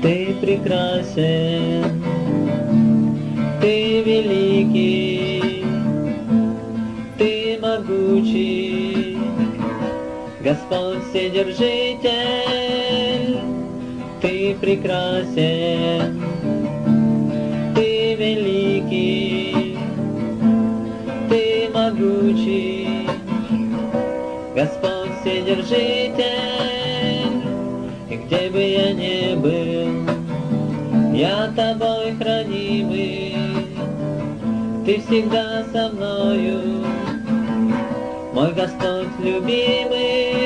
Ты 0.00 0.32
прекрасен, 0.40 2.02
Ты 3.60 4.00
великий, 4.02 5.64
Ты 7.18 7.58
могучий, 7.60 9.18
Господь 10.40 11.02
Вседержитель, 11.10 12.10
Ты 14.22 14.54
прекрасен, 14.60 16.22
Ты 17.74 18.14
великий, 18.14 19.76
Ты 21.28 21.70
могучий, 21.74 23.08
Господь 24.54 25.10
Вседержитель, 25.20 26.22
и 28.08 28.14
где 28.14 28.48
бы 28.48 28.62
я 28.62 28.92
ни 28.92 29.17
был, 29.38 30.06
я 31.14 31.50
тобой 31.54 32.14
хранимый, 32.20 33.36
ты 34.84 35.00
всегда 35.00 35.64
со 35.72 35.88
мною, 35.90 36.84
мой 38.34 38.52
Господь 38.52 39.08
любимый, 39.22 40.38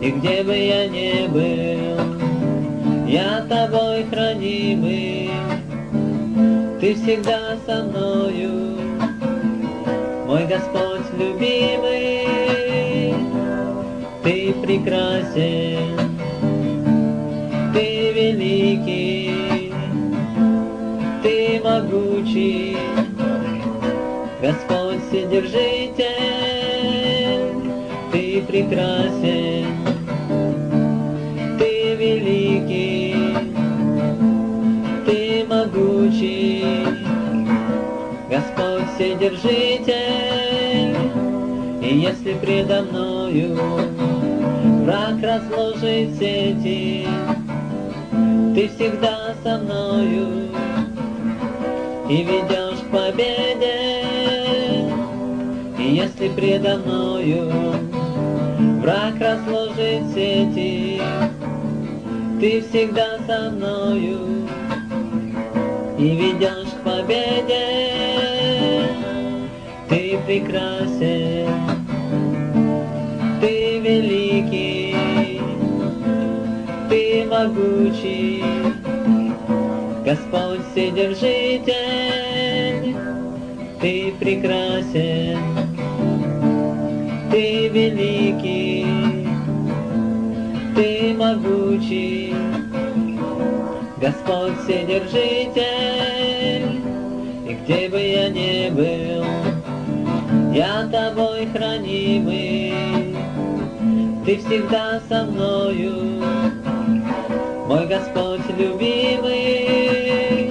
и 0.00 0.10
где 0.10 0.42
бы 0.42 0.56
я 0.56 0.88
ни 0.88 1.26
был, 1.28 3.08
я 3.08 3.44
тобой 3.48 4.04
хранимый, 4.10 5.30
ты 6.80 6.94
всегда 6.94 7.56
со 7.66 7.84
мною, 7.84 8.76
мой 10.26 10.46
Господь 10.46 11.06
любимый, 11.18 12.26
ты 14.22 14.54
прекрасен, 14.62 16.15
могучий, 21.76 22.76
Господь 24.40 25.02
Вседержитель, 25.08 26.06
ты 28.12 28.42
прекрасен, 28.42 29.66
ты 31.58 31.94
великий, 31.96 33.14
ты 35.04 35.44
могучий, 35.46 36.64
Господь 38.30 38.88
Вседержитель, 38.94 39.94
и 41.82 41.98
если 41.98 42.34
предо 42.34 42.82
мною 42.84 43.58
враг 44.84 45.16
разложит 45.22 46.14
сети, 46.18 47.06
ты 48.54 48.68
всегда 48.68 49.34
со 49.42 49.58
мною 49.58 50.46
и 52.08 52.22
ведешь 52.22 52.80
к 52.80 52.90
победе. 52.90 54.04
И 55.78 55.96
если 55.96 56.28
предо 56.28 56.78
мною 56.78 57.50
враг 58.80 59.14
разложит 59.20 60.02
сети, 60.14 61.00
ты 62.40 62.62
всегда 62.62 63.18
со 63.26 63.50
мною 63.50 64.46
и 65.98 66.08
ведешь 66.10 66.68
к 66.68 66.84
победе. 66.84 67.66
Ты 69.88 70.18
прекрасен, 70.26 71.48
ты 73.40 73.78
великий, 73.80 74.96
ты 76.88 77.26
могучий, 77.30 78.44
Господь 80.06 80.60
Вседержитель, 80.70 81.74
ты 83.80 84.14
прекрасен, 84.20 85.36
ты 87.28 87.66
великий, 87.66 88.86
ты 90.76 91.12
могучий, 91.18 92.36
Господь 94.00 94.56
Вседержитель, 94.62 95.64
и 97.48 97.54
где 97.64 97.88
бы 97.88 98.00
я 98.00 98.28
ни 98.28 98.70
был, 98.70 99.24
я 100.54 100.86
тобой 100.86 101.48
хранимый, 101.52 102.72
ты 104.24 104.36
всегда 104.36 105.00
со 105.08 105.24
мною, 105.24 106.22
мой 107.68 107.84
Господь 107.86 108.46
любимый, 108.56 110.50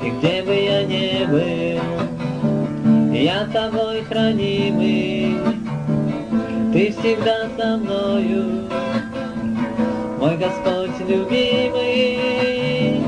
и 0.00 0.10
где 0.18 0.42
бы 0.42 0.54
я 0.54 0.84
ни 0.84 1.24
был, 1.26 1.80
я 3.12 3.46
тобой 3.52 4.04
хранимый, 4.04 5.36
ты 6.72 6.92
всегда 6.92 7.48
со 7.58 7.76
мною, 7.78 8.68
мой 10.20 10.36
Господь 10.36 11.00
любимый, 11.08 13.02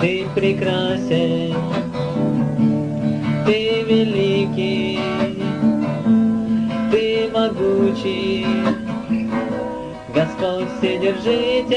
ты 0.00 0.26
прекрасен, 0.34 1.54
ты 3.46 3.84
великий, 3.86 4.98
ты 6.90 7.30
могучий, 7.32 8.87
Господь 10.18 10.66
Вседержитель, 10.78 11.76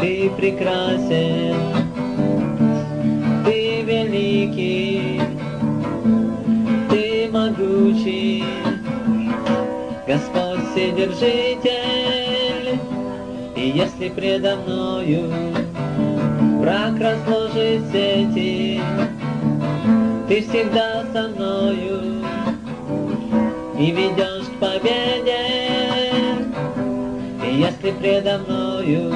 ты 0.00 0.30
прекрасен, 0.36 1.54
ты 3.44 3.82
великий, 3.82 5.20
ты 6.90 7.30
могучий, 7.30 8.42
Господь 10.08 10.58
Вседержитель, 10.72 11.70
и 13.54 13.72
если 13.72 14.08
предо 14.08 14.56
мною 14.56 15.30
враг 16.58 16.98
разложит 16.98 17.82
сети, 17.92 18.80
ты 20.26 20.40
всегда 20.42 21.04
со 21.12 21.28
мною 21.28 22.24
и 23.78 23.92
ведешь 23.92 24.48
к 24.48 24.58
победе. 24.58 25.53
Если 27.56 27.92
предо 27.92 28.38
мною 28.38 29.12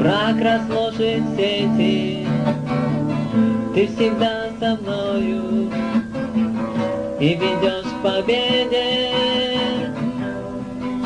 враг 0.00 0.36
разложит 0.38 1.22
сети, 1.34 2.26
ты 3.74 3.86
всегда 3.86 4.50
со 4.60 4.76
мною 4.76 5.70
и 7.18 7.28
ведешь 7.28 7.90
к 7.90 8.02
победе. 8.02 9.10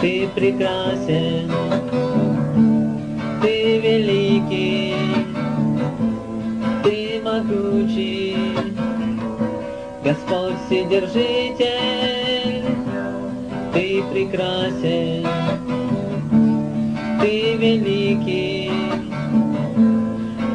Ты 0.00 0.28
прекрасен, 0.34 1.48
ты 3.40 3.78
великий, 3.78 4.94
ты 6.82 7.20
могучий, 7.22 8.56
Господь 10.02 10.56
Вседержитель, 10.66 12.64
ты 13.72 14.02
прекрасен, 14.10 15.26
ты 17.20 17.54
великий, 17.54 18.70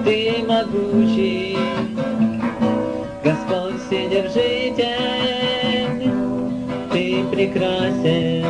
ты 0.03 0.43
могучий, 0.47 1.57
Господь 3.23 3.79
Вседержитель, 3.85 4.83
ты 6.91 7.23
прекрасен, 7.31 8.45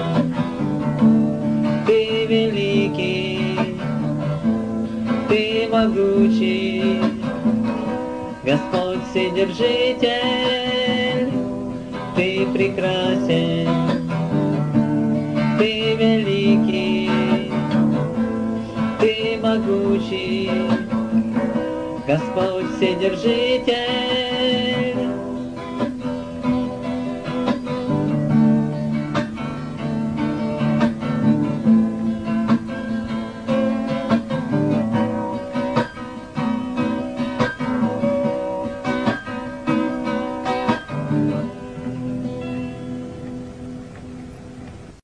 ты 1.85 2.25
великий, 2.25 3.59
ты 5.27 5.67
могучий, 5.69 7.01
Господь 8.45 8.99
Вседержитель, 9.09 10.11
ты 12.15 12.47
прекрасен, 12.53 13.84
Господь 22.07 22.69
Вседержитель, 22.77 24.44